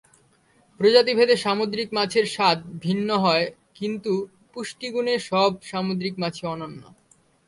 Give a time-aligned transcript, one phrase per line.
[0.79, 3.45] প্রজাতি ভেদে সামুদ্রিক মাছের স্বাদ ভিন্ন হয়
[3.75, 4.11] কিন্তু
[4.53, 6.83] পুষ্টিগুণে সব সামুদ্রিক মাছই অনন্য।